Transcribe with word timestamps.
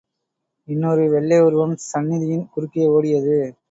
இன்னொரு 0.67 1.09
வெள்ளை 1.09 1.39
உருவம் 1.39 1.75
சந்தியின் 1.91 2.49
குறுக்கே 2.53 2.85
ஓடியது. 2.87 3.39